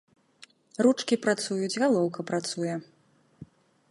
Ручкі 0.85 1.15
працуюць, 1.25 1.77
галоўка 1.83 2.19
працуе. 2.33 2.73